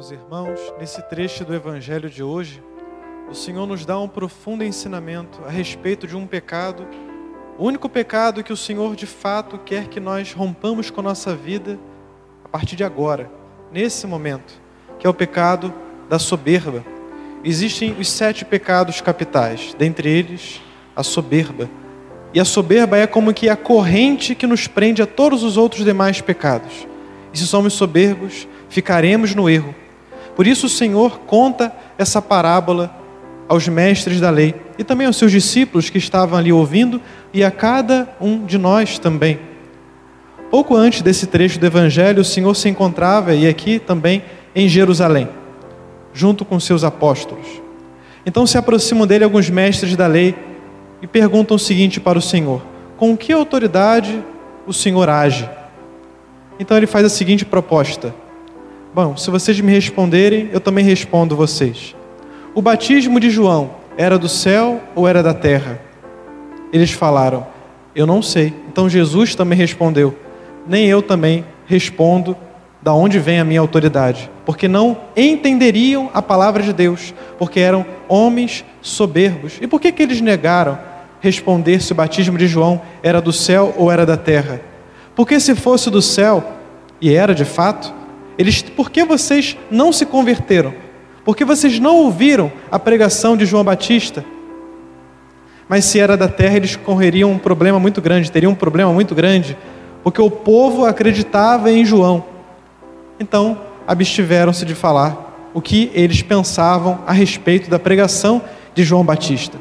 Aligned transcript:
Caros 0.00 0.12
irmãos, 0.12 0.60
nesse 0.78 1.02
trecho 1.10 1.44
do 1.44 1.54
Evangelho 1.54 2.08
de 2.08 2.22
hoje, 2.22 2.62
o 3.30 3.34
Senhor 3.34 3.66
nos 3.66 3.84
dá 3.84 4.00
um 4.00 4.08
profundo 4.08 4.64
ensinamento 4.64 5.42
a 5.46 5.50
respeito 5.50 6.06
de 6.06 6.16
um 6.16 6.26
pecado, 6.26 6.88
o 7.58 7.66
único 7.66 7.86
pecado 7.86 8.42
que 8.42 8.50
o 8.50 8.56
Senhor 8.56 8.96
de 8.96 9.04
fato 9.04 9.58
quer 9.58 9.88
que 9.88 10.00
nós 10.00 10.32
rompamos 10.32 10.88
com 10.88 11.02
a 11.02 11.04
nossa 11.04 11.36
vida 11.36 11.78
a 12.42 12.48
partir 12.48 12.76
de 12.76 12.82
agora, 12.82 13.30
nesse 13.70 14.06
momento, 14.06 14.54
que 14.98 15.06
é 15.06 15.10
o 15.10 15.12
pecado 15.12 15.70
da 16.08 16.18
soberba. 16.18 16.82
Existem 17.44 17.92
os 17.92 18.08
sete 18.08 18.42
pecados 18.42 19.02
capitais, 19.02 19.74
dentre 19.74 20.08
eles 20.08 20.62
a 20.96 21.02
soberba. 21.02 21.68
E 22.32 22.40
a 22.40 22.44
soberba 22.46 22.96
é 22.96 23.06
como 23.06 23.34
que 23.34 23.50
a 23.50 23.56
corrente 23.56 24.34
que 24.34 24.46
nos 24.46 24.66
prende 24.66 25.02
a 25.02 25.06
todos 25.06 25.42
os 25.42 25.58
outros 25.58 25.84
demais 25.84 26.22
pecados. 26.22 26.88
E 27.34 27.38
se 27.38 27.46
somos 27.46 27.74
soberbos, 27.74 28.48
ficaremos 28.70 29.34
no 29.34 29.50
erro. 29.50 29.74
Por 30.40 30.46
isso 30.46 30.64
o 30.64 30.70
Senhor 30.70 31.20
conta 31.26 31.70
essa 31.98 32.22
parábola 32.22 32.90
aos 33.46 33.68
mestres 33.68 34.22
da 34.22 34.30
lei 34.30 34.54
e 34.78 34.82
também 34.82 35.06
aos 35.06 35.16
seus 35.18 35.30
discípulos 35.30 35.90
que 35.90 35.98
estavam 35.98 36.38
ali 36.38 36.50
ouvindo 36.50 36.98
e 37.30 37.44
a 37.44 37.50
cada 37.50 38.08
um 38.18 38.46
de 38.46 38.56
nós 38.56 38.98
também. 38.98 39.38
Pouco 40.50 40.74
antes 40.74 41.02
desse 41.02 41.26
trecho 41.26 41.60
do 41.60 41.66
Evangelho, 41.66 42.22
o 42.22 42.24
Senhor 42.24 42.56
se 42.56 42.70
encontrava, 42.70 43.34
e 43.34 43.46
aqui 43.46 43.78
também, 43.78 44.24
em 44.54 44.66
Jerusalém, 44.66 45.28
junto 46.14 46.42
com 46.42 46.58
seus 46.58 46.84
apóstolos. 46.84 47.46
Então 48.24 48.46
se 48.46 48.56
aproximam 48.56 49.06
dele 49.06 49.24
alguns 49.24 49.50
mestres 49.50 49.94
da 49.94 50.06
lei 50.06 50.34
e 51.02 51.06
perguntam 51.06 51.56
o 51.56 51.60
seguinte 51.60 52.00
para 52.00 52.18
o 52.18 52.22
Senhor: 52.22 52.62
Com 52.96 53.14
que 53.14 53.30
autoridade 53.30 54.24
o 54.66 54.72
Senhor 54.72 55.06
age? 55.06 55.46
Então 56.58 56.78
ele 56.78 56.86
faz 56.86 57.04
a 57.04 57.10
seguinte 57.10 57.44
proposta: 57.44 58.14
Bom, 58.92 59.16
se 59.16 59.30
vocês 59.30 59.60
me 59.60 59.70
responderem, 59.70 60.50
eu 60.52 60.58
também 60.58 60.84
respondo 60.84 61.36
vocês. 61.36 61.94
O 62.52 62.60
batismo 62.60 63.20
de 63.20 63.30
João 63.30 63.70
era 63.96 64.18
do 64.18 64.28
céu 64.28 64.80
ou 64.96 65.06
era 65.06 65.22
da 65.22 65.32
terra? 65.32 65.80
Eles 66.72 66.90
falaram: 66.90 67.46
Eu 67.94 68.04
não 68.04 68.20
sei. 68.20 68.52
Então 68.66 68.88
Jesus 68.88 69.36
também 69.36 69.56
respondeu: 69.56 70.18
Nem 70.66 70.86
eu 70.86 71.02
também 71.02 71.44
respondo 71.66 72.36
da 72.82 72.92
onde 72.92 73.20
vem 73.20 73.38
a 73.38 73.44
minha 73.44 73.60
autoridade, 73.60 74.28
porque 74.44 74.66
não 74.66 74.96
entenderiam 75.16 76.10
a 76.12 76.20
palavra 76.20 76.60
de 76.60 76.72
Deus, 76.72 77.14
porque 77.38 77.60
eram 77.60 77.86
homens 78.08 78.64
soberbos. 78.82 79.58
E 79.60 79.68
por 79.68 79.80
que, 79.80 79.92
que 79.92 80.02
eles 80.02 80.20
negaram 80.20 80.76
responder 81.20 81.80
se 81.80 81.92
o 81.92 81.94
batismo 81.94 82.36
de 82.36 82.48
João 82.48 82.82
era 83.04 83.20
do 83.20 83.32
céu 83.32 83.72
ou 83.76 83.88
era 83.92 84.04
da 84.04 84.16
terra? 84.16 84.60
Porque 85.14 85.38
se 85.38 85.54
fosse 85.54 85.90
do 85.90 86.02
céu, 86.02 86.42
e 87.00 87.14
era 87.14 87.34
de 87.34 87.44
fato, 87.44 87.99
eles, 88.40 88.62
por 88.62 88.90
que 88.90 89.04
vocês 89.04 89.56
não 89.70 89.92
se 89.92 90.06
converteram? 90.06 90.72
Por 91.24 91.36
que 91.36 91.44
vocês 91.44 91.78
não 91.78 91.96
ouviram 91.96 92.50
a 92.70 92.78
pregação 92.78 93.36
de 93.36 93.44
João 93.44 93.62
Batista? 93.62 94.24
Mas 95.68 95.84
se 95.84 96.00
era 96.00 96.16
da 96.16 96.26
terra, 96.26 96.56
eles 96.56 96.74
correriam 96.74 97.30
um 97.30 97.38
problema 97.38 97.78
muito 97.78 98.00
grande, 98.00 98.32
teriam 98.32 98.52
um 98.52 98.54
problema 98.56 98.92
muito 98.92 99.14
grande, 99.14 99.56
porque 100.02 100.22
o 100.22 100.30
povo 100.30 100.86
acreditava 100.86 101.70
em 101.70 101.84
João. 101.84 102.24
Então, 103.20 103.60
abstiveram-se 103.86 104.64
de 104.64 104.74
falar 104.74 105.50
o 105.52 105.60
que 105.60 105.90
eles 105.94 106.22
pensavam 106.22 107.00
a 107.06 107.12
respeito 107.12 107.68
da 107.68 107.78
pregação 107.78 108.40
de 108.74 108.82
João 108.82 109.04
Batista. 109.04 109.58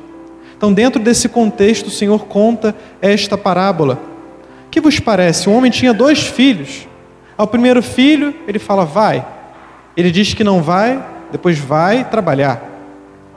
Então, 0.57 0.72
dentro 0.72 1.02
desse 1.02 1.27
contexto, 1.27 1.88
o 1.88 1.91
Senhor 1.91 2.25
conta 2.27 2.73
esta 3.02 3.38
parábola 3.38 4.00
que 4.72 4.80
vos 4.80 5.00
parece? 5.00 5.50
Um 5.50 5.55
homem 5.55 5.72
tinha 5.72 5.94
dois 5.94 6.19
filhos. 6.27 6.88
Ao 7.39 7.47
primeiro 7.47 7.81
filho, 7.81 8.35
ele 8.45 8.59
fala, 8.59 8.83
vai. 8.83 9.25
Ele 9.95 10.11
diz 10.11 10.33
que 10.33 10.43
não 10.43 10.61
vai, 10.61 11.01
depois 11.31 11.57
vai 11.57 12.03
trabalhar. 12.03 12.61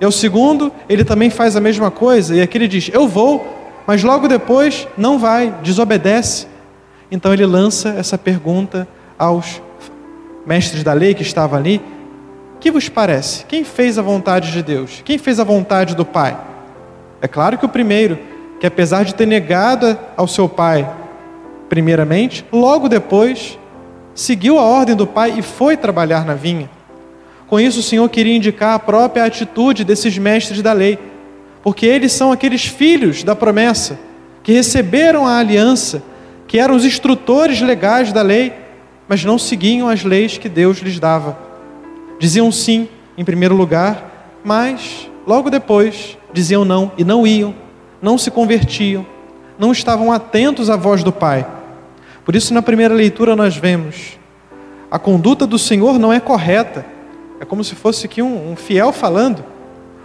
E 0.01 0.05
ao 0.05 0.11
segundo, 0.11 0.73
ele 0.89 1.05
também 1.05 1.31
faz 1.31 1.55
a 1.55 1.61
mesma 1.61 1.89
coisa, 1.89 2.35
e 2.35 2.43
aqui 2.43 2.59
ele 2.59 2.67
diz, 2.67 2.91
eu 2.93 3.07
vou, 3.07 3.47
mas 3.87 4.03
logo 4.03 4.27
depois 4.27 4.89
não 4.99 5.21
vai, 5.21 5.55
desobedece. 5.63 6.49
Então 7.13 7.33
ele 7.33 7.47
lança 7.47 7.91
essa 7.91 8.19
pergunta 8.19 8.89
aos 9.17 9.63
mestres 10.45 10.83
da 10.83 10.93
lei 10.93 11.15
que 11.15 11.23
estavam 11.23 11.57
ali: 11.57 11.81
que 12.59 12.73
vos 12.73 12.89
parece? 12.89 13.45
Quem 13.47 13.63
fez 13.63 14.01
a 14.01 14.03
vontade 14.03 14.51
de 14.51 14.65
Deus? 14.65 15.01
Quem 15.05 15.17
fez 15.17 15.39
a 15.39 15.45
vontade 15.45 15.95
do 15.95 16.05
Pai? 16.05 16.37
É 17.21 17.29
claro 17.29 17.57
que 17.57 17.65
o 17.65 17.69
primeiro, 17.69 18.19
que 18.59 18.67
apesar 18.67 19.05
de 19.05 19.15
ter 19.15 19.27
negado 19.27 19.97
ao 20.17 20.27
seu 20.27 20.49
pai 20.49 20.91
primeiramente, 21.69 22.45
logo 22.51 22.89
depois 22.89 23.57
seguiu 24.15 24.59
a 24.59 24.63
ordem 24.63 24.95
do 24.95 25.07
pai 25.07 25.35
e 25.39 25.43
foi 25.43 25.77
trabalhar 25.77 26.25
na 26.25 26.35
vinha. 26.35 26.69
Com 27.47 27.61
isso, 27.61 27.81
o 27.81 27.83
Senhor 27.83 28.09
queria 28.09 28.37
indicar 28.37 28.75
a 28.75 28.79
própria 28.79 29.25
atitude 29.25 29.85
desses 29.85 30.17
mestres 30.17 30.63
da 30.63 30.73
lei, 30.73 30.99
porque 31.63 31.87
eles 31.87 32.13
são 32.13 32.33
aqueles 32.33 32.65
filhos 32.65 33.23
da 33.23 33.37
promessa, 33.37 33.99
que 34.43 34.53
receberam 34.53 35.27
a 35.27 35.39
aliança, 35.39 36.03
que 36.47 36.59
eram 36.59 36.75
os 36.75 36.85
instrutores 36.85 37.61
legais 37.61 38.13
da 38.13 38.23
lei, 38.23 38.53
mas 39.07 39.25
não 39.25 39.39
seguiam 39.39 39.89
as 39.89 40.03
leis 40.03 40.39
que 40.39 40.49
Deus 40.49 40.79
lhes 40.79 40.99
dava. 40.99 41.39
Diziam 42.19 42.51
sim, 42.51 42.89
em 43.17 43.25
primeiro 43.25 43.55
lugar, 43.55 44.41
mas 44.43 45.09
logo 45.27 45.51
depois 45.51 46.17
diziam 46.33 46.65
não 46.65 46.93
e 46.97 47.05
não 47.05 47.27
iam, 47.27 47.55
não 48.01 48.17
se 48.17 48.31
convertiam, 48.31 49.07
não 49.59 49.73
estavam 49.73 50.11
atentos 50.11 50.71
à 50.71 50.77
voz 50.77 51.05
do 51.05 51.13
Pai. 51.13 51.47
Por 52.25 52.37
isso, 52.37 52.55
na 52.55 52.63
primeira 52.63 52.95
leitura, 52.95 53.35
nós 53.35 53.57
vemos 53.57 54.19
a 54.93 54.99
conduta 54.99 55.47
do 55.47 55.59
Senhor 55.59 55.99
não 55.99 56.13
é 56.13 56.21
correta. 56.21 56.85
É 57.41 57.47
como 57.47 57.65
se 57.65 57.75
fosse 57.75 58.05
aqui 58.05 58.21
um, 58.21 58.53
um 58.53 58.55
fiel 58.55 58.93
falando. 58.93 59.43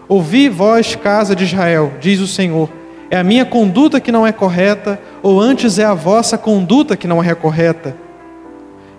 Ouvi 0.08 0.48
vós, 0.48 0.96
casa 0.96 1.36
de 1.36 1.44
Israel, 1.44 1.92
diz 2.00 2.22
o 2.22 2.28
Senhor, 2.28 2.70
é 3.12 3.18
a 3.18 3.24
minha 3.24 3.44
conduta 3.44 4.00
que 4.00 4.14
não 4.14 4.26
é 4.26 4.32
correta, 4.32 4.98
ou 5.22 5.42
antes 5.42 5.78
é 5.78 5.84
a 5.84 5.94
vossa 5.94 6.38
conduta 6.38 6.96
que 6.96 7.06
não 7.06 7.22
é 7.22 7.36
correta? 7.36 7.98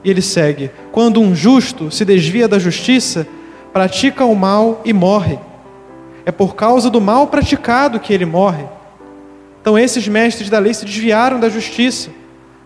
E 0.05 0.11
ele 0.11 0.21
segue: 0.21 0.71
quando 0.93 1.23
um 1.23 1.35
justo 1.35 1.91
se 1.91 2.05
desvia 2.05 2.47
da 2.47 2.59
justiça, 2.59 3.27
pratica 3.73 4.27
o 4.27 4.37
mal 4.37 4.83
e 4.85 4.93
morre. 4.93 5.39
É 6.27 6.31
por 6.31 6.55
causa 6.55 6.91
do 6.91 7.01
mal 7.01 7.29
praticado 7.29 7.99
que 7.99 8.13
ele 8.13 8.27
morre. 8.27 8.67
Então, 9.63 9.79
esses 9.79 10.07
mestres 10.07 10.51
da 10.51 10.59
lei 10.59 10.75
se 10.75 10.85
desviaram 10.85 11.41
da 11.41 11.49
justiça 11.49 12.11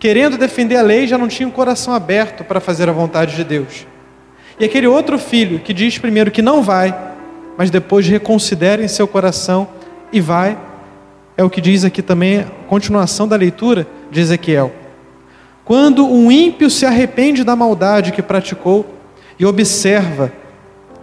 querendo 0.02 0.36
defender 0.36 0.74
a 0.74 0.82
lei, 0.82 1.06
já 1.06 1.16
não 1.16 1.28
tinha 1.28 1.46
o 1.46 1.50
um 1.52 1.54
coração 1.54 1.94
aberto 1.94 2.42
para 2.42 2.58
fazer 2.58 2.88
a 2.88 2.92
vontade 2.92 3.36
de 3.36 3.44
Deus. 3.44 3.86
E 4.58 4.64
aquele 4.64 4.88
outro 4.88 5.16
filho 5.16 5.60
que 5.60 5.72
diz 5.72 5.96
primeiro 5.96 6.28
que 6.28 6.42
não 6.42 6.60
vai, 6.60 6.92
mas 7.56 7.70
depois 7.70 8.08
reconsidera 8.08 8.82
em 8.82 8.88
seu 8.88 9.06
coração 9.06 9.68
e 10.12 10.20
vai, 10.20 10.58
é 11.36 11.44
o 11.44 11.48
que 11.48 11.60
diz 11.60 11.84
aqui 11.84 12.02
também 12.02 12.40
a 12.40 12.46
continuação 12.66 13.28
da 13.28 13.36
leitura 13.36 13.86
de 14.10 14.18
Ezequiel. 14.18 14.72
Quando 15.64 16.04
um 16.04 16.32
ímpio 16.32 16.68
se 16.68 16.84
arrepende 16.84 17.44
da 17.44 17.54
maldade 17.54 18.10
que 18.10 18.22
praticou 18.22 18.84
e 19.38 19.46
observa 19.46 20.32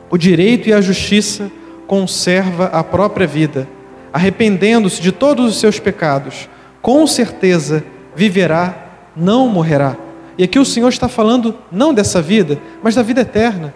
o 0.10 0.18
direito 0.18 0.68
e 0.68 0.74
a 0.74 0.81
justiça, 0.81 1.50
conserva 1.88 2.66
a 2.66 2.84
própria 2.84 3.26
vida, 3.26 3.66
arrependendo-se 4.12 5.02
de 5.02 5.14
todos 5.14 5.46
os 5.46 5.58
seus 5.58 5.80
pecados, 5.80 6.50
com 6.81 7.08
certeza 7.08 7.81
viverá 8.14 8.88
não 9.19 9.47
morrerá. 9.47 9.97
E 10.38 10.44
aqui 10.44 10.57
o 10.57 10.66
Senhor 10.66 10.88
está 10.88 11.09
falando 11.09 11.53
não 11.72 11.94
dessa 11.94 12.22
vida, 12.22 12.57
mas 12.81 12.96
da 12.96 13.03
vida 13.03 13.22
eterna. 13.22 13.74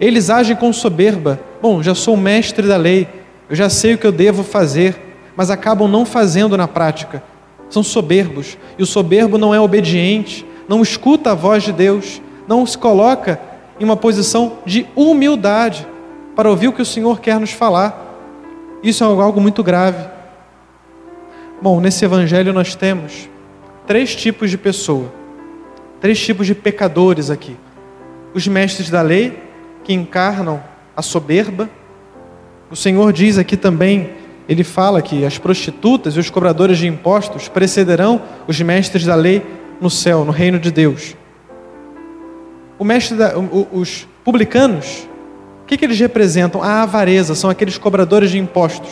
Eles 0.00 0.28
agem 0.28 0.56
com 0.56 0.72
soberba. 0.72 1.38
Bom, 1.60 1.82
já 1.82 1.94
sou 1.94 2.16
mestre 2.16 2.66
da 2.66 2.76
lei, 2.76 3.06
eu 3.48 3.54
já 3.54 3.70
sei 3.70 3.94
o 3.94 3.98
que 3.98 4.06
eu 4.06 4.10
devo 4.10 4.42
fazer, 4.42 5.16
mas 5.36 5.50
acabam 5.50 5.88
não 5.88 6.04
fazendo 6.04 6.56
na 6.56 6.66
prática. 6.66 7.22
São 7.70 7.82
soberbos. 7.82 8.58
E 8.76 8.82
o 8.82 8.86
soberbo 8.86 9.38
não 9.38 9.54
é 9.54 9.60
obediente, 9.60 10.44
não 10.68 10.82
escuta 10.82 11.30
a 11.30 11.34
voz 11.34 11.62
de 11.62 11.72
Deus, 11.72 12.20
não 12.48 12.66
se 12.66 12.76
coloca 12.76 13.40
em 13.78 13.84
uma 13.84 13.96
posição 13.96 14.58
de 14.66 14.86
humildade 14.96 15.86
para 16.34 16.50
ouvir 16.50 16.68
o 16.68 16.72
que 16.72 16.82
o 16.82 16.86
Senhor 16.86 17.20
quer 17.20 17.38
nos 17.38 17.52
falar. 17.52 18.10
Isso 18.82 19.04
é 19.04 19.06
algo 19.06 19.40
muito 19.40 19.62
grave. 19.62 20.04
Bom, 21.60 21.80
nesse 21.80 22.04
evangelho 22.04 22.52
nós 22.52 22.74
temos 22.74 23.28
três 23.86 24.14
tipos 24.14 24.50
de 24.50 24.58
pessoa, 24.58 25.12
três 26.00 26.20
tipos 26.20 26.46
de 26.46 26.54
pecadores 26.54 27.30
aqui: 27.30 27.56
os 28.34 28.46
mestres 28.46 28.90
da 28.90 29.02
lei, 29.02 29.38
que 29.84 29.92
encarnam 29.92 30.62
a 30.96 31.02
soberba. 31.02 31.68
O 32.70 32.76
Senhor 32.76 33.12
diz 33.12 33.36
aqui 33.36 33.56
também, 33.56 34.10
ele 34.48 34.64
fala 34.64 35.02
que 35.02 35.24
as 35.24 35.38
prostitutas 35.38 36.16
e 36.16 36.20
os 36.20 36.30
cobradores 36.30 36.78
de 36.78 36.86
impostos 36.86 37.48
precederão 37.48 38.22
os 38.46 38.60
mestres 38.60 39.04
da 39.04 39.14
lei 39.14 39.42
no 39.80 39.90
céu, 39.90 40.24
no 40.24 40.32
reino 40.32 40.58
de 40.58 40.70
Deus. 40.70 41.14
O 42.78 42.84
mestre 42.84 43.16
da, 43.16 43.34
os 43.72 44.08
publicanos, 44.24 45.06
o 45.62 45.66
que, 45.66 45.76
que 45.76 45.84
eles 45.84 45.98
representam? 45.98 46.62
A 46.62 46.82
avareza, 46.82 47.34
são 47.34 47.50
aqueles 47.50 47.78
cobradores 47.78 48.30
de 48.30 48.38
impostos 48.38 48.90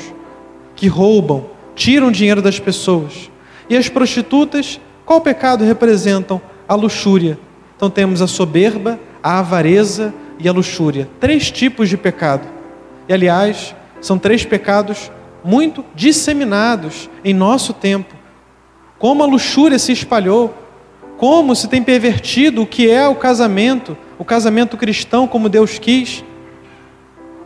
que 0.76 0.86
roubam, 0.86 1.46
tiram 1.74 2.10
dinheiro 2.10 2.40
das 2.40 2.58
pessoas. 2.58 3.30
E 3.70 3.76
as 3.76 3.88
prostitutas, 3.88 4.78
qual 5.06 5.22
pecado 5.22 5.64
representam? 5.64 6.42
A 6.68 6.74
luxúria. 6.74 7.38
Então 7.76 7.88
temos 7.88 8.20
a 8.20 8.26
soberba, 8.26 9.00
a 9.22 9.38
avareza, 9.38 10.12
e 10.40 10.48
a 10.48 10.52
luxúria. 10.52 11.08
Três 11.20 11.50
tipos 11.50 11.88
de 11.88 11.96
pecado. 11.96 12.48
E, 13.08 13.12
aliás, 13.12 13.74
são 14.00 14.18
três 14.18 14.44
pecados 14.44 15.10
muito 15.44 15.84
disseminados 15.94 17.10
em 17.22 17.34
nosso 17.34 17.72
tempo. 17.72 18.14
Como 18.98 19.22
a 19.22 19.26
luxúria 19.26 19.78
se 19.78 19.92
espalhou, 19.92 20.54
como 21.16 21.54
se 21.54 21.68
tem 21.68 21.82
pervertido 21.82 22.62
o 22.62 22.66
que 22.66 22.90
é 22.90 23.06
o 23.06 23.14
casamento, 23.14 23.96
o 24.18 24.24
casamento 24.24 24.76
cristão 24.76 25.26
como 25.26 25.48
Deus 25.48 25.78
quis. 25.78 26.24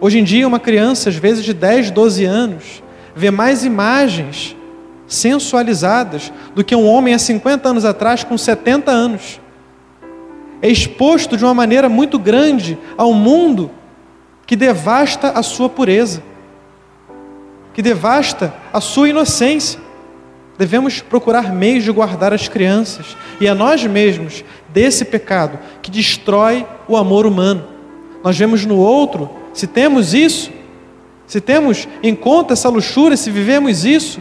Hoje 0.01 0.19
em 0.19 0.25
dia, 0.25 0.47
uma 0.47 0.61
criança, 0.61 1.09
às 1.09 1.17
vezes 1.17 1.45
de 1.45 1.53
10, 1.53 1.91
12 1.91 2.25
anos, 2.25 2.83
vê 3.15 3.31
mais 3.31 3.65
imagens 3.65 4.57
sensualizadas 5.07 6.33
do 6.55 6.65
que 6.65 6.75
um 6.75 6.87
homem 6.87 7.15
há 7.15 7.19
50 7.19 7.69
anos 7.69 7.85
atrás 7.85 8.25
com 8.25 8.37
70 8.37 8.91
anos. 8.91 9.41
É 10.63 10.69
exposto 10.69 11.37
de 11.37 11.45
uma 11.45 11.55
maneira 11.55 11.89
muito 11.89 12.19
grande 12.19 12.79
ao 12.97 13.13
mundo 13.13 13.71
que 14.47 14.57
devasta 14.57 15.31
a 15.31 15.43
sua 15.43 15.69
pureza, 15.69 16.23
que 17.73 17.83
devasta 17.83 18.55
a 18.73 18.81
sua 18.81 19.09
inocência. 19.09 19.81
Devemos 20.57 21.01
procurar 21.01 21.53
meios 21.53 21.85
de 21.85 21.91
guardar 21.91 22.33
as 22.33 22.49
crianças 22.49 23.17
e 23.41 23.49
a 23.49 23.55
nós 23.55 23.85
mesmos 23.85 24.45
desse 24.69 25.05
pecado 25.05 25.59
que 25.83 25.91
destrói 25.91 26.67
o 26.89 26.97
amor 26.97 27.27
humano. 27.27 27.65
Nós 28.23 28.39
vemos 28.39 28.65
no 28.65 28.77
outro, 28.77 29.29
se 29.53 29.67
temos 29.67 30.15
isso, 30.15 30.51
se 31.27 31.41
temos 31.41 31.89
em 32.03 32.15
conta 32.15 32.53
essa 32.53 32.69
luxúria, 32.69 33.17
se 33.17 33.31
vivemos 33.31 33.85
isso, 33.85 34.21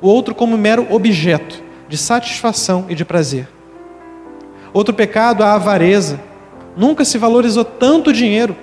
o 0.00 0.08
outro 0.08 0.34
como 0.34 0.56
mero 0.56 0.86
objeto 0.90 1.62
de 1.88 1.96
satisfação 1.96 2.86
e 2.88 2.94
de 2.94 3.04
prazer. 3.04 3.48
Outro 4.72 4.94
pecado, 4.94 5.42
a 5.42 5.54
avareza. 5.54 6.20
Nunca 6.76 7.04
se 7.04 7.18
valorizou 7.18 7.64
tanto 7.64 8.12
dinheiro. 8.12 8.56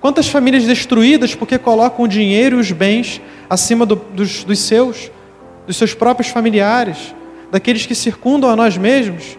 Quantas 0.00 0.28
famílias 0.28 0.64
destruídas 0.64 1.34
porque 1.34 1.58
colocam 1.58 2.04
o 2.04 2.08
dinheiro 2.08 2.56
e 2.56 2.60
os 2.60 2.72
bens 2.72 3.20
acima 3.50 3.84
do, 3.84 3.96
dos, 3.96 4.44
dos 4.44 4.58
seus, 4.60 5.10
dos 5.66 5.76
seus 5.76 5.92
próprios 5.92 6.28
familiares, 6.28 7.14
daqueles 7.50 7.84
que 7.84 7.94
circundam 7.94 8.48
a 8.48 8.56
nós 8.56 8.76
mesmos. 8.76 9.36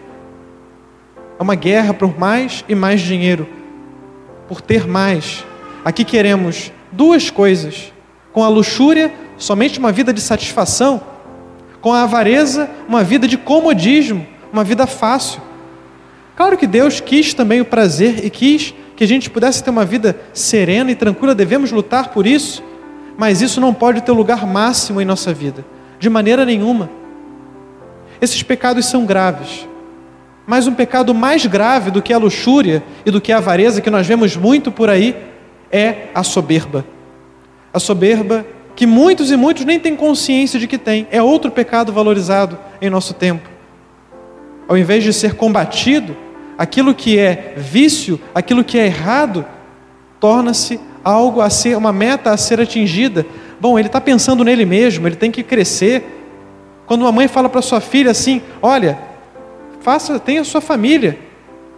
É 1.38 1.42
uma 1.42 1.54
guerra 1.54 1.94
por 1.94 2.18
mais 2.18 2.64
e 2.68 2.74
mais 2.74 3.00
dinheiro, 3.00 3.48
por 4.46 4.60
ter 4.60 4.86
mais. 4.86 5.44
Aqui 5.84 6.04
queremos 6.04 6.70
duas 6.92 7.30
coisas: 7.30 7.92
com 8.32 8.44
a 8.44 8.48
luxúria, 8.48 9.12
somente 9.38 9.78
uma 9.78 9.90
vida 9.90 10.12
de 10.12 10.20
satisfação, 10.20 11.00
com 11.80 11.92
a 11.92 12.02
avareza, 12.02 12.68
uma 12.88 13.02
vida 13.02 13.26
de 13.26 13.38
comodismo, 13.38 14.26
uma 14.52 14.64
vida 14.64 14.86
fácil. 14.86 15.40
Claro 16.36 16.56
que 16.56 16.66
Deus 16.66 17.00
quis 17.00 17.34
também 17.34 17.60
o 17.60 17.64
prazer 17.64 18.24
e 18.24 18.30
quis 18.30 18.74
que 18.96 19.04
a 19.04 19.06
gente 19.06 19.30
pudesse 19.30 19.64
ter 19.64 19.70
uma 19.70 19.84
vida 19.84 20.18
serena 20.32 20.90
e 20.90 20.94
tranquila, 20.94 21.34
devemos 21.34 21.72
lutar 21.72 22.08
por 22.10 22.26
isso, 22.26 22.62
mas 23.16 23.40
isso 23.40 23.60
não 23.60 23.72
pode 23.72 24.02
ter 24.02 24.12
lugar 24.12 24.46
máximo 24.46 25.00
em 25.00 25.04
nossa 25.04 25.32
vida, 25.32 25.64
de 25.98 26.10
maneira 26.10 26.44
nenhuma. 26.44 26.90
Esses 28.20 28.42
pecados 28.42 28.86
são 28.86 29.06
graves, 29.06 29.66
mas 30.46 30.66
um 30.66 30.74
pecado 30.74 31.14
mais 31.14 31.46
grave 31.46 31.90
do 31.90 32.02
que 32.02 32.12
a 32.12 32.18
luxúria 32.18 32.82
e 33.04 33.10
do 33.10 33.20
que 33.20 33.32
a 33.32 33.38
avareza, 33.38 33.80
que 33.80 33.88
nós 33.88 34.06
vemos 34.06 34.36
muito 34.36 34.70
por 34.70 34.90
aí, 34.90 35.16
é 35.72 36.08
a 36.14 36.22
soberba. 36.22 36.84
A 37.72 37.78
soberba 37.78 38.44
que 38.80 38.86
muitos 38.86 39.30
e 39.30 39.36
muitos 39.36 39.66
nem 39.66 39.78
têm 39.78 39.94
consciência 39.94 40.58
de 40.58 40.66
que 40.66 40.78
tem, 40.78 41.06
é 41.10 41.22
outro 41.22 41.50
pecado 41.50 41.92
valorizado 41.92 42.58
em 42.80 42.88
nosso 42.88 43.12
tempo. 43.12 43.46
Ao 44.66 44.74
invés 44.74 45.04
de 45.04 45.12
ser 45.12 45.34
combatido, 45.34 46.16
aquilo 46.56 46.94
que 46.94 47.18
é 47.18 47.52
vício, 47.58 48.18
aquilo 48.34 48.64
que 48.64 48.78
é 48.78 48.86
errado, 48.86 49.44
torna-se 50.18 50.80
algo 51.04 51.42
a 51.42 51.50
ser, 51.50 51.76
uma 51.76 51.92
meta 51.92 52.30
a 52.30 52.38
ser 52.38 52.58
atingida. 52.58 53.26
Bom, 53.60 53.78
ele 53.78 53.88
está 53.88 54.00
pensando 54.00 54.42
nele 54.42 54.64
mesmo, 54.64 55.06
ele 55.06 55.16
tem 55.16 55.30
que 55.30 55.42
crescer. 55.42 56.24
Quando 56.86 57.02
uma 57.02 57.12
mãe 57.12 57.28
fala 57.28 57.50
para 57.50 57.60
sua 57.60 57.82
filha 57.82 58.12
assim: 58.12 58.40
Olha, 58.62 58.98
faça, 59.82 60.18
tenha 60.18 60.42
sua 60.42 60.62
família, 60.62 61.18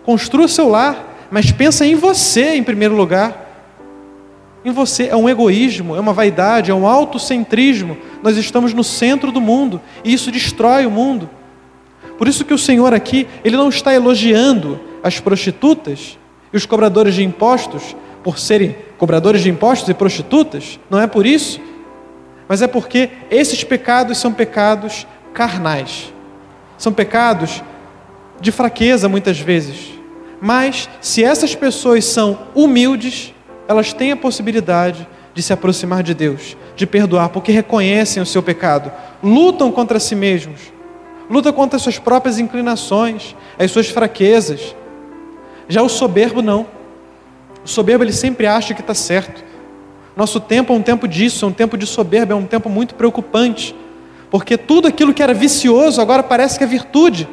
construa 0.05 0.47
seu 0.47 0.69
lar, 0.69 1.27
mas 1.33 1.51
pensa 1.51 1.85
em 1.85 1.97
você 1.97 2.55
em 2.55 2.63
primeiro 2.63 2.95
lugar 2.95 3.42
em 4.65 4.71
você 4.71 5.09
é 5.09 5.17
um 5.17 5.29
egoísmo, 5.29 5.97
é 5.97 6.01
uma 6.01 6.13
vaidade, 6.13 6.71
é 6.71 6.75
um 6.75 6.87
autocentrismo. 6.87 7.97
Nós 8.23 8.37
estamos 8.37 8.73
no 8.73 8.85
centro 8.85 9.33
do 9.33 9.41
mundo 9.41 9.81
e 10.05 10.13
isso 10.13 10.31
destrói 10.31 10.87
o 10.87 10.91
mundo. 10.91 11.29
Por 12.17 12.29
isso 12.29 12.45
que 12.45 12.55
o 12.55 12.59
Senhor 12.59 12.95
aqui, 12.95 13.27
ele 13.45 13.57
não 13.57 13.69
está 13.69 13.93
elogiando 13.93 14.79
as 15.03 15.19
prostitutas 15.19 16.19
e 16.53 16.57
os 16.57 16.67
cobradores 16.67 17.15
de 17.15 17.25
impostos 17.25 17.97
por 18.23 18.39
serem 18.39 18.77
cobradores 18.97 19.43
de 19.43 19.51
impostos 19.51 19.89
e 19.89 19.95
prostitutas, 19.95 20.79
não 20.89 21.01
é 21.01 21.09
por 21.09 21.27
isso, 21.27 21.61
mas 22.47 22.63
é 22.63 22.69
porque 22.69 23.11
esses 23.31 23.65
pecados 23.65 24.19
são 24.19 24.33
pecados 24.33 25.07
carnais. 25.35 26.13
São 26.79 26.93
pecados 26.93 27.63
de 28.41 28.53
fraqueza 28.53 29.09
muitas 29.09 29.41
vezes. 29.41 29.93
Mas 30.41 30.89
se 31.01 31.25
essas 31.25 31.55
pessoas 31.55 32.05
são 32.05 32.39
humildes, 32.55 33.32
elas 33.69 33.93
têm 33.93 34.13
a 34.13 34.17
possibilidade 34.17 35.07
de 35.35 35.43
se 35.43 35.53
aproximar 35.53 36.03
de 36.03 36.15
Deus, 36.15 36.57
de 36.77 36.87
perdoar, 36.87 37.31
porque 37.31 37.53
reconhecem 37.53 38.23
o 38.23 38.27
seu 38.27 38.43
pecado, 38.43 38.93
lutam 39.23 39.71
contra 39.71 39.99
si 39.99 40.15
mesmos, 40.15 40.61
lutam 41.31 41.53
contra 41.53 41.77
as 41.77 41.83
suas 41.83 41.99
próprias 41.99 42.39
inclinações, 42.39 43.35
as 43.59 43.71
suas 43.71 43.89
fraquezas. 43.89 44.75
Já 45.69 45.83
o 45.83 45.89
soberbo 45.89 46.43
não. 46.43 46.67
O 47.65 47.69
soberbo 47.69 48.05
ele 48.05 48.13
sempre 48.13 48.47
acha 48.47 48.75
que 48.75 48.81
está 48.81 48.95
certo. 48.95 49.43
Nosso 50.17 50.41
tempo 50.41 50.73
é 50.73 50.77
um 50.77 50.83
tempo 50.83 51.09
disso, 51.09 51.45
é 51.45 51.49
um 51.49 51.53
tempo 51.53 51.79
de 51.79 51.87
soberba, 51.87 52.35
é 52.35 52.37
um 52.37 52.45
tempo 52.45 52.69
muito 52.69 52.95
preocupante, 52.95 53.75
porque 54.31 54.59
tudo 54.59 54.89
aquilo 54.89 55.15
que 55.15 55.23
era 55.23 55.33
vicioso 55.33 56.01
agora 56.01 56.23
parece 56.23 56.59
que 56.59 56.65
é 56.65 56.67
virtude. 56.67 57.27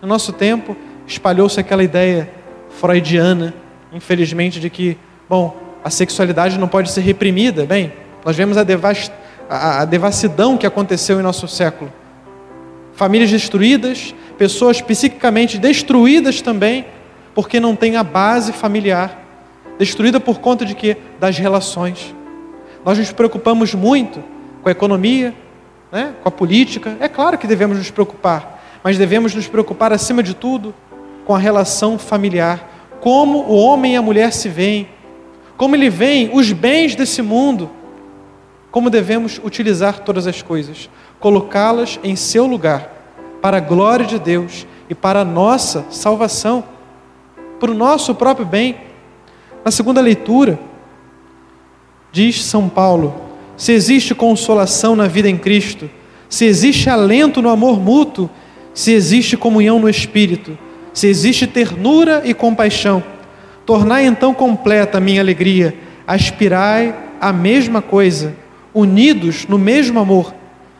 No 0.00 0.08
nosso 0.08 0.32
tempo 0.32 0.74
espalhou-se 1.06 1.60
aquela 1.60 1.84
ideia 1.84 2.30
freudiana 2.70 3.54
infelizmente, 3.96 4.60
de 4.60 4.68
que, 4.68 4.96
bom, 5.28 5.56
a 5.82 5.90
sexualidade 5.90 6.58
não 6.58 6.68
pode 6.68 6.90
ser 6.90 7.00
reprimida. 7.00 7.64
Bem, 7.64 7.92
nós 8.24 8.36
vemos 8.36 8.56
a, 8.56 8.62
devast... 8.62 9.10
a, 9.48 9.82
a 9.82 9.84
devassidão 9.84 10.56
que 10.56 10.66
aconteceu 10.66 11.18
em 11.18 11.22
nosso 11.22 11.48
século. 11.48 11.92
Famílias 12.92 13.30
destruídas, 13.30 14.14
pessoas 14.36 14.80
psiquicamente 14.80 15.58
destruídas 15.58 16.40
também, 16.42 16.86
porque 17.34 17.58
não 17.58 17.74
tem 17.74 17.96
a 17.96 18.04
base 18.04 18.52
familiar. 18.52 19.22
Destruída 19.78 20.20
por 20.20 20.40
conta 20.40 20.64
de 20.64 20.74
quê? 20.74 20.96
Das 21.18 21.38
relações. 21.38 22.14
Nós 22.84 22.98
nos 22.98 23.12
preocupamos 23.12 23.74
muito 23.74 24.22
com 24.62 24.68
a 24.68 24.72
economia, 24.72 25.34
né? 25.90 26.14
com 26.22 26.28
a 26.28 26.32
política. 26.32 26.96
É 27.00 27.08
claro 27.08 27.38
que 27.38 27.46
devemos 27.46 27.78
nos 27.78 27.90
preocupar, 27.90 28.62
mas 28.82 28.98
devemos 28.98 29.34
nos 29.34 29.46
preocupar, 29.46 29.92
acima 29.92 30.22
de 30.22 30.34
tudo, 30.34 30.74
com 31.24 31.34
a 31.34 31.38
relação 31.38 31.98
familiar 31.98 32.75
como 33.00 33.40
o 33.40 33.56
homem 33.56 33.94
e 33.94 33.96
a 33.96 34.02
mulher 34.02 34.32
se 34.32 34.48
veem, 34.48 34.88
como 35.56 35.74
ele 35.74 35.88
vem 35.88 36.30
os 36.32 36.52
bens 36.52 36.94
desse 36.94 37.22
mundo, 37.22 37.70
como 38.70 38.90
devemos 38.90 39.40
utilizar 39.42 40.00
todas 40.00 40.26
as 40.26 40.42
coisas, 40.42 40.90
colocá-las 41.18 41.98
em 42.04 42.14
seu 42.14 42.46
lugar, 42.46 42.92
para 43.40 43.56
a 43.56 43.60
glória 43.60 44.04
de 44.04 44.18
Deus 44.18 44.66
e 44.88 44.94
para 44.94 45.20
a 45.20 45.24
nossa 45.24 45.86
salvação, 45.90 46.64
para 47.58 47.70
o 47.70 47.74
nosso 47.74 48.14
próprio 48.14 48.44
bem. 48.44 48.76
Na 49.64 49.70
segunda 49.70 50.00
leitura, 50.00 50.58
diz 52.12 52.44
São 52.44 52.68
Paulo: 52.68 53.14
se 53.56 53.72
existe 53.72 54.14
consolação 54.14 54.94
na 54.94 55.06
vida 55.06 55.28
em 55.28 55.38
Cristo, 55.38 55.88
se 56.28 56.44
existe 56.44 56.90
alento 56.90 57.40
no 57.40 57.48
amor 57.48 57.80
mútuo, 57.80 58.28
se 58.74 58.92
existe 58.92 59.36
comunhão 59.36 59.78
no 59.78 59.88
Espírito, 59.88 60.58
se 60.96 61.06
existe 61.08 61.46
ternura 61.46 62.22
e 62.24 62.32
compaixão, 62.32 63.04
tornai 63.66 64.06
então 64.06 64.32
completa 64.32 64.96
a 64.96 65.00
minha 65.00 65.20
alegria, 65.20 65.76
aspirai 66.06 66.96
a 67.20 67.34
mesma 67.34 67.82
coisa, 67.82 68.34
unidos 68.72 69.46
no 69.46 69.58
mesmo 69.58 70.00
amor, 70.00 70.34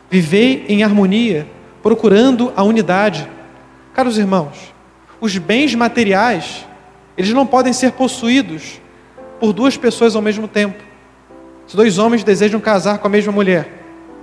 vivei 0.09 0.65
em 0.69 0.81
harmonia, 0.81 1.45
procurando 1.83 2.51
a 2.55 2.63
unidade. 2.63 3.29
Caros 3.93 4.17
irmãos, 4.17 4.73
os 5.21 5.37
bens 5.37 5.75
materiais, 5.75 6.65
eles 7.15 7.31
não 7.31 7.45
podem 7.45 7.71
ser 7.71 7.91
possuídos 7.91 8.81
por 9.39 9.53
duas 9.53 9.77
pessoas 9.77 10.15
ao 10.15 10.21
mesmo 10.23 10.47
tempo. 10.47 10.83
Se 11.67 11.75
dois 11.75 11.99
homens 11.99 12.23
desejam 12.23 12.59
casar 12.59 12.97
com 12.97 13.05
a 13.05 13.11
mesma 13.11 13.31
mulher, 13.31 13.71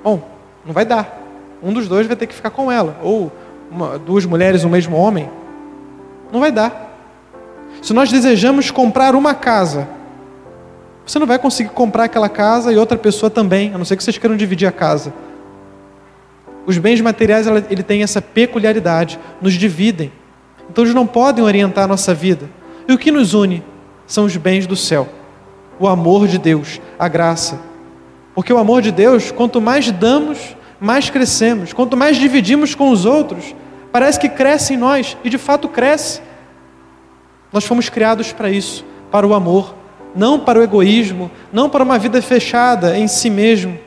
bom, 0.02 0.28
não 0.66 0.72
vai 0.72 0.84
dar. 0.84 1.22
Um 1.62 1.72
dos 1.72 1.86
dois 1.86 2.08
vai 2.08 2.16
ter 2.16 2.26
que 2.26 2.34
ficar 2.34 2.50
com 2.50 2.72
ela, 2.72 2.98
ou 3.00 3.30
uma, 3.70 3.96
duas 3.96 4.26
mulheres, 4.26 4.64
o 4.64 4.68
mesmo 4.68 4.96
homem, 4.96 5.30
não 6.32 6.40
vai 6.40 6.52
dar. 6.52 6.92
Se 7.82 7.92
nós 7.92 8.10
desejamos 8.10 8.70
comprar 8.70 9.14
uma 9.14 9.34
casa, 9.34 9.88
você 11.06 11.18
não 11.18 11.26
vai 11.26 11.38
conseguir 11.38 11.70
comprar 11.70 12.04
aquela 12.04 12.28
casa 12.28 12.72
e 12.72 12.76
outra 12.76 12.96
pessoa 12.96 13.28
também, 13.28 13.72
a 13.74 13.78
não 13.78 13.84
ser 13.84 13.96
que 13.96 14.02
vocês 14.02 14.16
queiram 14.16 14.36
dividir 14.36 14.66
a 14.66 14.72
casa. 14.72 15.12
Os 16.66 16.78
bens 16.78 17.00
materiais 17.00 17.46
ele 17.68 17.82
tem 17.82 18.02
essa 18.02 18.22
peculiaridade, 18.22 19.18
nos 19.40 19.52
dividem. 19.52 20.10
Então 20.70 20.82
eles 20.82 20.94
não 20.94 21.06
podem 21.06 21.44
orientar 21.44 21.84
a 21.84 21.88
nossa 21.88 22.14
vida. 22.14 22.48
E 22.88 22.92
o 22.92 22.98
que 22.98 23.10
nos 23.10 23.34
une 23.34 23.62
são 24.06 24.24
os 24.24 24.36
bens 24.36 24.66
do 24.66 24.76
céu, 24.76 25.08
o 25.78 25.86
amor 25.86 26.26
de 26.26 26.38
Deus, 26.38 26.80
a 26.98 27.06
graça. 27.06 27.60
Porque 28.34 28.52
o 28.52 28.58
amor 28.58 28.80
de 28.80 28.90
Deus, 28.90 29.30
quanto 29.30 29.60
mais 29.60 29.90
damos, 29.90 30.56
mais 30.80 31.10
crescemos. 31.10 31.72
Quanto 31.72 31.96
mais 31.96 32.16
dividimos 32.16 32.74
com 32.74 32.90
os 32.90 33.04
outros, 33.04 33.54
parece 33.94 34.18
que 34.18 34.28
cresce 34.28 34.74
em 34.74 34.76
nós, 34.76 35.16
e 35.22 35.30
de 35.30 35.38
fato 35.38 35.68
cresce. 35.68 36.20
Nós 37.52 37.64
fomos 37.64 37.88
criados 37.88 38.32
para 38.32 38.50
isso, 38.50 38.84
para 39.08 39.24
o 39.24 39.32
amor, 39.32 39.72
não 40.16 40.40
para 40.40 40.58
o 40.58 40.64
egoísmo, 40.64 41.30
não 41.52 41.70
para 41.70 41.84
uma 41.84 41.96
vida 41.96 42.20
fechada 42.20 42.98
em 42.98 43.06
si 43.06 43.30
mesmo, 43.30 43.78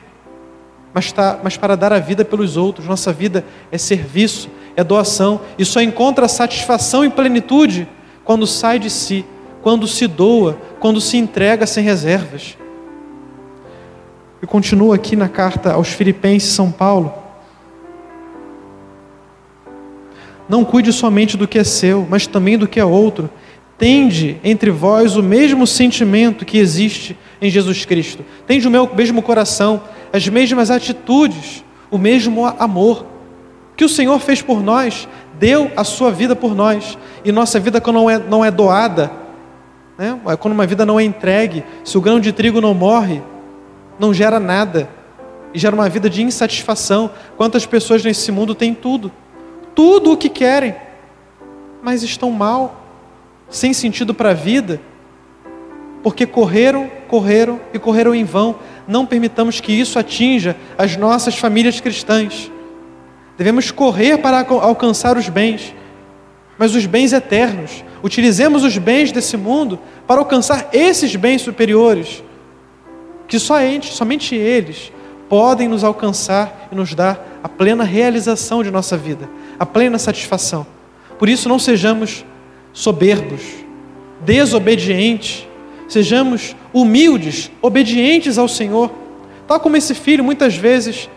mas, 0.94 1.12
tá, 1.12 1.38
mas 1.42 1.58
para 1.58 1.76
dar 1.76 1.92
a 1.92 1.98
vida 1.98 2.24
pelos 2.24 2.56
outros. 2.56 2.86
Nossa 2.86 3.12
vida 3.12 3.44
é 3.70 3.76
serviço, 3.76 4.48
é 4.74 4.82
doação, 4.82 5.42
e 5.58 5.64
só 5.66 5.82
encontra 5.82 6.26
satisfação 6.26 7.04
e 7.04 7.10
plenitude 7.10 7.86
quando 8.24 8.46
sai 8.46 8.78
de 8.78 8.88
si, 8.88 9.26
quando 9.60 9.86
se 9.86 10.06
doa, 10.06 10.56
quando 10.80 11.02
se 11.02 11.18
entrega 11.18 11.66
sem 11.66 11.84
reservas. 11.84 12.56
E 14.40 14.46
continua 14.46 14.94
aqui 14.94 15.14
na 15.14 15.28
carta 15.28 15.74
aos 15.74 15.88
Filipenses, 15.88 16.54
São 16.54 16.72
Paulo. 16.72 17.27
Não 20.48 20.64
cuide 20.64 20.92
somente 20.92 21.36
do 21.36 21.46
que 21.46 21.58
é 21.58 21.64
seu, 21.64 22.06
mas 22.08 22.26
também 22.26 22.56
do 22.56 22.66
que 22.66 22.80
é 22.80 22.84
outro. 22.84 23.28
Tende 23.76 24.40
entre 24.42 24.70
vós 24.70 25.16
o 25.16 25.22
mesmo 25.22 25.66
sentimento 25.66 26.44
que 26.44 26.58
existe 26.58 27.16
em 27.40 27.50
Jesus 27.50 27.84
Cristo. 27.84 28.24
Tende 28.46 28.66
o 28.66 28.94
mesmo 28.94 29.22
coração, 29.22 29.82
as 30.12 30.26
mesmas 30.28 30.70
atitudes, 30.70 31.64
o 31.90 31.98
mesmo 31.98 32.44
amor. 32.44 33.06
Que 33.76 33.84
o 33.84 33.88
Senhor 33.88 34.18
fez 34.18 34.42
por 34.42 34.62
nós, 34.62 35.06
deu 35.38 35.70
a 35.76 35.84
sua 35.84 36.10
vida 36.10 36.34
por 36.34 36.54
nós. 36.54 36.98
E 37.24 37.30
nossa 37.30 37.60
vida, 37.60 37.80
quando 37.80 37.96
não 37.96 38.10
é, 38.10 38.18
não 38.18 38.44
é 38.44 38.50
doada, 38.50 39.12
né? 39.96 40.18
quando 40.40 40.54
uma 40.54 40.66
vida 40.66 40.84
não 40.84 40.98
é 40.98 41.04
entregue, 41.04 41.62
se 41.84 41.96
o 41.96 42.00
grão 42.00 42.18
de 42.18 42.32
trigo 42.32 42.60
não 42.60 42.74
morre, 42.74 43.22
não 43.98 44.14
gera 44.14 44.40
nada 44.40 44.88
e 45.52 45.58
gera 45.58 45.74
uma 45.74 45.88
vida 45.88 46.08
de 46.08 46.22
insatisfação. 46.22 47.10
Quantas 47.36 47.66
pessoas 47.66 48.04
nesse 48.04 48.32
mundo 48.32 48.54
têm 48.54 48.74
tudo, 48.74 49.12
tudo 49.78 50.10
o 50.10 50.16
que 50.16 50.28
querem, 50.28 50.74
mas 51.80 52.02
estão 52.02 52.32
mal, 52.32 52.84
sem 53.48 53.72
sentido 53.72 54.12
para 54.12 54.30
a 54.30 54.34
vida, 54.34 54.80
porque 56.02 56.26
correram, 56.26 56.90
correram 57.06 57.60
e 57.72 57.78
correram 57.78 58.12
em 58.12 58.24
vão. 58.24 58.56
Não 58.88 59.06
permitamos 59.06 59.60
que 59.60 59.70
isso 59.70 59.96
atinja 59.96 60.56
as 60.76 60.96
nossas 60.96 61.38
famílias 61.38 61.78
cristãs. 61.78 62.50
Devemos 63.36 63.70
correr 63.70 64.18
para 64.18 64.40
alcançar 64.40 65.16
os 65.16 65.28
bens, 65.28 65.72
mas 66.58 66.74
os 66.74 66.84
bens 66.84 67.12
eternos. 67.12 67.84
Utilizemos 68.02 68.64
os 68.64 68.76
bens 68.78 69.12
desse 69.12 69.36
mundo 69.36 69.78
para 70.08 70.20
alcançar 70.20 70.70
esses 70.72 71.14
bens 71.14 71.42
superiores 71.42 72.24
que 73.28 73.38
somente, 73.38 73.94
somente 73.94 74.34
eles 74.34 74.90
podem 75.28 75.68
nos 75.68 75.84
alcançar 75.84 76.68
e 76.72 76.74
nos 76.74 76.94
dar 76.94 77.40
a 77.42 77.48
plena 77.48 77.84
realização 77.84 78.62
de 78.62 78.70
nossa 78.70 78.96
vida, 78.96 79.28
a 79.58 79.66
plena 79.66 79.98
satisfação. 79.98 80.66
Por 81.18 81.28
isso, 81.28 81.48
não 81.48 81.58
sejamos 81.58 82.24
soberbos, 82.72 83.42
desobedientes, 84.20 85.46
sejamos 85.88 86.54
humildes, 86.72 87.50
obedientes 87.60 88.38
ao 88.38 88.46
Senhor. 88.46 88.90
Tal 89.46 89.58
como 89.58 89.76
esse 89.76 89.94
filho, 89.94 90.22
muitas 90.22 90.56
vezes 90.56 91.08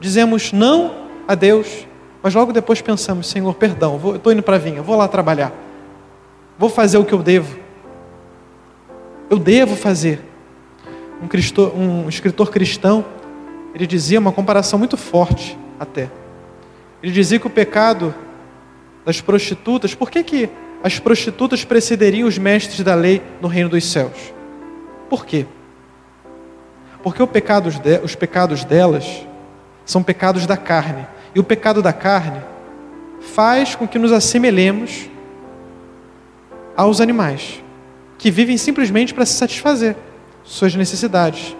dizemos 0.00 0.52
não 0.52 0.94
a 1.28 1.34
Deus, 1.34 1.86
mas 2.22 2.34
logo 2.34 2.52
depois 2.52 2.80
pensamos: 2.80 3.28
Senhor, 3.28 3.54
perdão, 3.54 3.98
vou, 3.98 4.16
estou 4.16 4.32
indo 4.32 4.42
para 4.42 4.56
a 4.56 4.58
vinha, 4.58 4.82
vou 4.82 4.96
lá 4.96 5.06
trabalhar, 5.06 5.52
vou 6.58 6.68
fazer 6.68 6.98
o 6.98 7.04
que 7.04 7.12
eu 7.12 7.22
devo. 7.22 7.58
Eu 9.30 9.38
devo 9.38 9.74
fazer 9.76 10.20
um, 11.22 12.04
um 12.04 12.08
escritor 12.08 12.50
cristão, 12.50 13.04
ele 13.74 13.86
dizia 13.86 14.18
uma 14.18 14.32
comparação 14.32 14.78
muito 14.78 14.96
forte 14.96 15.56
até. 15.78 16.08
Ele 17.04 17.12
dizia 17.12 17.38
que 17.38 17.46
o 17.46 17.50
pecado 17.50 18.14
das 19.04 19.20
prostitutas, 19.20 19.94
por 19.94 20.10
que, 20.10 20.22
que 20.22 20.48
as 20.82 20.98
prostitutas 20.98 21.62
precederiam 21.62 22.26
os 22.26 22.38
mestres 22.38 22.80
da 22.80 22.94
lei 22.94 23.20
no 23.42 23.46
reino 23.46 23.68
dos 23.68 23.84
céus? 23.84 24.32
Por 25.10 25.26
quê? 25.26 25.44
Porque 27.02 27.26
pecados 27.26 27.78
de, 27.78 27.98
os 27.98 28.14
pecados 28.14 28.64
delas 28.64 29.26
são 29.84 30.02
pecados 30.02 30.46
da 30.46 30.56
carne. 30.56 31.06
E 31.34 31.38
o 31.38 31.44
pecado 31.44 31.82
da 31.82 31.92
carne 31.92 32.40
faz 33.20 33.74
com 33.74 33.86
que 33.86 33.98
nos 33.98 34.10
assemelhemos 34.10 35.10
aos 36.74 37.02
animais, 37.02 37.62
que 38.16 38.30
vivem 38.30 38.56
simplesmente 38.56 39.12
para 39.12 39.26
se 39.26 39.34
satisfazer 39.34 39.94
suas 40.42 40.74
necessidades. 40.74 41.54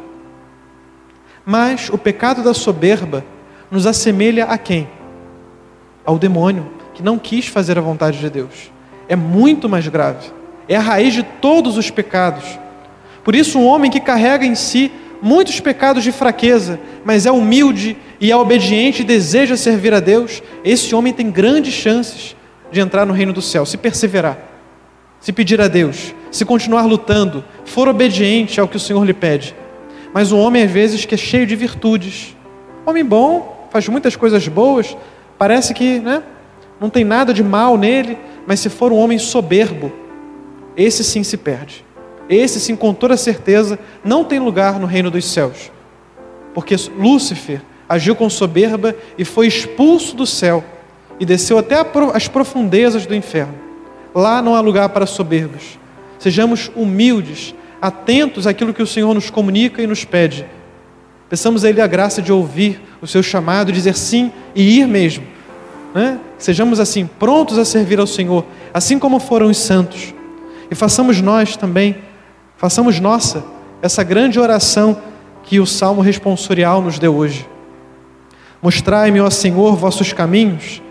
Mas 1.44 1.90
o 1.90 1.98
pecado 1.98 2.42
da 2.42 2.54
soberba 2.54 3.22
nos 3.70 3.86
assemelha 3.86 4.46
a 4.46 4.56
quem? 4.56 4.88
Ao 6.04 6.18
demônio, 6.18 6.70
que 6.92 7.02
não 7.02 7.18
quis 7.18 7.46
fazer 7.46 7.78
a 7.78 7.80
vontade 7.80 8.18
de 8.18 8.30
Deus. 8.30 8.70
É 9.08 9.16
muito 9.16 9.68
mais 9.68 9.86
grave. 9.88 10.30
É 10.68 10.76
a 10.76 10.80
raiz 10.80 11.14
de 11.14 11.22
todos 11.22 11.76
os 11.76 11.90
pecados. 11.90 12.58
Por 13.22 13.34
isso, 13.34 13.58
um 13.58 13.66
homem 13.66 13.90
que 13.90 14.00
carrega 14.00 14.44
em 14.44 14.54
si 14.54 14.90
muitos 15.20 15.58
pecados 15.58 16.04
de 16.04 16.12
fraqueza, 16.12 16.78
mas 17.04 17.24
é 17.24 17.32
humilde 17.32 17.96
e 18.20 18.30
é 18.30 18.36
obediente 18.36 19.00
e 19.00 19.04
deseja 19.04 19.56
servir 19.56 19.94
a 19.94 20.00
Deus, 20.00 20.42
esse 20.62 20.94
homem 20.94 21.12
tem 21.14 21.30
grandes 21.30 21.72
chances 21.72 22.36
de 22.70 22.80
entrar 22.80 23.06
no 23.06 23.14
reino 23.14 23.32
do 23.32 23.40
céu, 23.40 23.64
se 23.64 23.78
perseverar, 23.78 24.36
se 25.20 25.32
pedir 25.32 25.60
a 25.60 25.68
Deus, 25.68 26.14
se 26.30 26.44
continuar 26.44 26.84
lutando, 26.84 27.42
for 27.64 27.88
obediente 27.88 28.60
ao 28.60 28.68
que 28.68 28.76
o 28.76 28.80
Senhor 28.80 29.02
lhe 29.04 29.14
pede. 29.14 29.54
Mas 30.12 30.30
um 30.30 30.38
homem, 30.38 30.62
às 30.62 30.70
vezes, 30.70 31.06
que 31.06 31.14
é 31.14 31.18
cheio 31.18 31.46
de 31.46 31.56
virtudes, 31.56 32.36
homem 32.84 33.04
bom, 33.04 33.68
faz 33.70 33.88
muitas 33.88 34.14
coisas 34.16 34.46
boas, 34.46 34.94
parece 35.38 35.74
que 35.74 36.00
né, 36.00 36.22
não 36.80 36.90
tem 36.90 37.04
nada 37.04 37.32
de 37.32 37.42
mal 37.42 37.76
nele, 37.76 38.18
mas 38.46 38.60
se 38.60 38.68
for 38.68 38.92
um 38.92 38.98
homem 38.98 39.18
soberbo, 39.18 39.92
esse 40.76 41.04
sim 41.04 41.22
se 41.22 41.36
perde. 41.36 41.84
Esse 42.28 42.58
sim, 42.58 42.74
com 42.74 42.94
toda 42.94 43.16
certeza, 43.16 43.78
não 44.04 44.24
tem 44.24 44.38
lugar 44.38 44.78
no 44.78 44.86
reino 44.86 45.10
dos 45.10 45.24
céus. 45.26 45.70
Porque 46.54 46.76
Lúcifer 46.96 47.60
agiu 47.88 48.16
com 48.16 48.28
soberba 48.30 48.94
e 49.18 49.24
foi 49.24 49.46
expulso 49.46 50.16
do 50.16 50.26
céu 50.26 50.64
e 51.20 51.26
desceu 51.26 51.58
até 51.58 51.76
as 52.12 52.28
profundezas 52.28 53.06
do 53.06 53.14
inferno. 53.14 53.54
Lá 54.14 54.40
não 54.40 54.54
há 54.54 54.60
lugar 54.60 54.88
para 54.88 55.06
soberbos. 55.06 55.78
Sejamos 56.18 56.70
humildes, 56.74 57.54
atentos 57.80 58.46
àquilo 58.46 58.72
que 58.72 58.82
o 58.82 58.86
Senhor 58.86 59.12
nos 59.12 59.28
comunica 59.28 59.82
e 59.82 59.86
nos 59.86 60.04
pede. 60.04 60.46
Peçamos 61.28 61.64
a 61.64 61.68
Ele 61.68 61.80
a 61.80 61.86
graça 61.86 62.20
de 62.20 62.32
ouvir 62.32 62.80
o 63.00 63.06
seu 63.06 63.22
chamado, 63.22 63.72
dizer 63.72 63.94
sim 63.94 64.32
e 64.54 64.78
ir 64.78 64.86
mesmo. 64.86 65.24
Né? 65.94 66.18
Sejamos 66.38 66.80
assim, 66.80 67.06
prontos 67.06 67.58
a 67.58 67.64
servir 67.64 67.98
ao 67.98 68.06
Senhor, 68.06 68.44
assim 68.72 68.98
como 68.98 69.18
foram 69.18 69.46
os 69.46 69.58
santos. 69.58 70.14
E 70.70 70.74
façamos 70.74 71.20
nós 71.20 71.56
também, 71.56 71.96
façamos 72.56 72.98
nossa 73.00 73.44
essa 73.80 74.02
grande 74.02 74.40
oração 74.40 74.96
que 75.42 75.60
o 75.60 75.66
Salmo 75.66 76.00
responsorial 76.00 76.80
nos 76.80 76.98
deu 76.98 77.14
hoje. 77.14 77.46
Mostrai-me, 78.62 79.20
ó 79.20 79.28
Senhor, 79.28 79.76
vossos 79.76 80.12
caminhos 80.12 80.82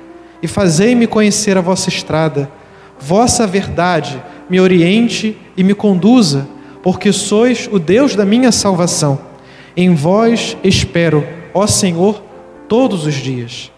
e 0.42 0.48
fazei-me 0.48 1.08
conhecer 1.08 1.58
a 1.58 1.62
vossa 1.62 1.90
estrada. 1.90 2.52
Vossa 3.00 3.48
verdade 3.48 4.22
me 4.50 4.60
oriente 4.60 5.36
e 5.58 5.64
me 5.64 5.74
conduza, 5.74 6.48
porque 6.84 7.12
sois 7.12 7.68
o 7.72 7.80
Deus 7.80 8.16
da 8.16 8.26
minha 8.26 8.52
salvação. 8.52 9.33
Em 9.76 9.96
vós 9.96 10.56
espero, 10.64 11.28
ó 11.54 11.66
Senhor, 11.66 12.22
todos 12.70 13.06
os 13.06 13.16
dias. 13.16 13.72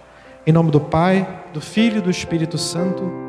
Em 0.46 0.52
nome 0.52 0.70
do 0.70 0.80
Pai, 0.80 1.44
do 1.54 1.62
Filho 1.62 1.98
e 1.98 2.02
do 2.02 2.10
Espírito 2.12 2.58
Santo. 2.58 3.25